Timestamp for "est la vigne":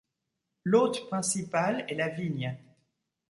1.87-2.57